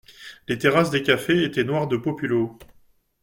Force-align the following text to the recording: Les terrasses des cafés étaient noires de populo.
Les 0.47 0.57
terrasses 0.57 0.89
des 0.89 1.03
cafés 1.03 1.43
étaient 1.43 1.63
noires 1.63 1.87
de 1.87 1.95
populo. 1.95 2.57